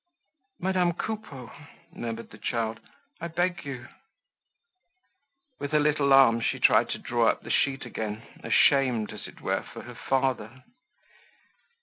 "Madame 0.59 0.93
Coupeau," 0.93 1.51
murmured 1.93 2.31
the 2.31 2.39
child, 2.39 2.79
"I 3.19 3.27
beg 3.27 3.63
you—" 3.65 3.87
With 5.59 5.73
her 5.73 5.79
little 5.79 6.11
arms 6.11 6.43
she 6.43 6.59
tried 6.59 6.89
to 6.89 6.97
draw 6.97 7.27
up 7.29 7.43
the 7.43 7.51
sheet 7.51 7.85
again, 7.85 8.23
ashamed 8.43 9.13
as 9.13 9.27
it 9.27 9.41
were 9.41 9.61
for 9.61 9.83
her 9.83 9.93
father. 9.93 10.63